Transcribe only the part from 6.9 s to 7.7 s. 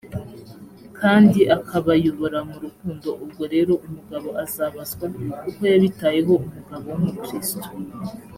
w umukristo